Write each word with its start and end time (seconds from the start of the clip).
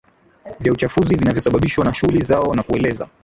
vya 0.59 0.73
uchafuzi 0.73 1.15
vinavyosababishwa 1.15 1.85
na 1.85 1.93
shughuli 1.93 2.21
zao 2.21 2.53
na 2.53 2.63
kueleza 2.63 3.09